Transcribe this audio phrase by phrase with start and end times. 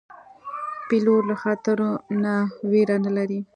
[0.87, 1.91] پیلوټ له خطرو
[2.23, 2.33] نه
[2.69, 3.39] ویره نه لري.